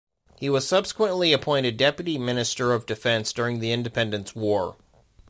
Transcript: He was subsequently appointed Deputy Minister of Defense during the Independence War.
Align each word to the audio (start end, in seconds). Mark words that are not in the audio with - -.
He 0.39 0.49
was 0.49 0.67
subsequently 0.67 1.31
appointed 1.31 1.77
Deputy 1.77 2.17
Minister 2.17 2.73
of 2.73 2.87
Defense 2.87 3.31
during 3.31 3.59
the 3.59 3.71
Independence 3.71 4.33
War. 4.35 4.75